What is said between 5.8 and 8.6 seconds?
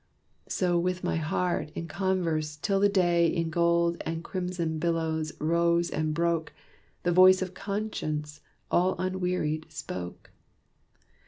and broke, The voice of Conscience,